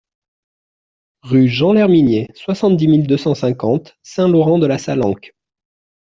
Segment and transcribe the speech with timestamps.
[1.21, 5.35] Rue Jean Lherminier, soixante-six mille deux cent cinquante Saint-Laurent-de-la-Salanque